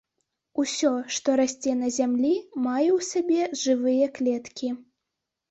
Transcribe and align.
Усё, 0.61 0.93
што 1.17 1.35
расце 1.39 1.73
на 1.81 1.89
зямлі, 1.99 2.33
мае 2.65 2.87
ў 2.97 3.07
сабе 3.11 3.39
жывыя 3.67 4.11
клеткі. 4.19 4.73